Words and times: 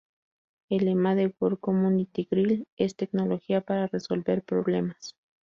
El 0.69 0.85
lema 0.85 1.13
de 1.13 1.31
"World 1.39 1.59
Community 1.59 2.27
Grid" 2.31 2.63
es 2.75 2.95
"Tecnología 2.95 3.61
para 3.61 3.85
resolver 3.85 4.41
problemas". 4.41 5.15